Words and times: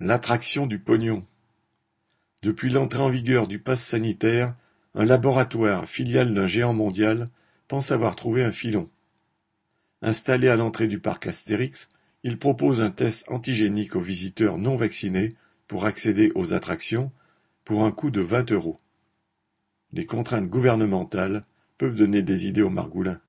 L'attraction 0.00 0.68
du 0.68 0.78
pognon. 0.78 1.26
Depuis 2.44 2.70
l'entrée 2.70 3.02
en 3.02 3.08
vigueur 3.08 3.48
du 3.48 3.58
pass 3.58 3.82
sanitaire, 3.82 4.54
un 4.94 5.04
laboratoire, 5.04 5.88
filiale 5.88 6.32
d'un 6.34 6.46
géant 6.46 6.72
mondial, 6.72 7.24
pense 7.66 7.90
avoir 7.90 8.14
trouvé 8.14 8.44
un 8.44 8.52
filon. 8.52 8.88
Installé 10.00 10.46
à 10.46 10.54
l'entrée 10.54 10.86
du 10.86 11.00
parc 11.00 11.26
Astérix, 11.26 11.88
il 12.22 12.38
propose 12.38 12.80
un 12.80 12.92
test 12.92 13.24
antigénique 13.28 13.96
aux 13.96 14.00
visiteurs 14.00 14.56
non 14.56 14.76
vaccinés 14.76 15.30
pour 15.66 15.84
accéder 15.84 16.30
aux 16.36 16.54
attractions 16.54 17.10
pour 17.64 17.82
un 17.82 17.90
coût 17.90 18.12
de 18.12 18.20
20 18.20 18.52
euros. 18.52 18.76
Les 19.92 20.06
contraintes 20.06 20.48
gouvernementales 20.48 21.42
peuvent 21.76 21.96
donner 21.96 22.22
des 22.22 22.46
idées 22.46 22.62
aux 22.62 22.70
margoulins. 22.70 23.20